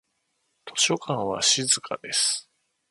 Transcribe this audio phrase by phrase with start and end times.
[0.65, 2.49] 図書館は静かです。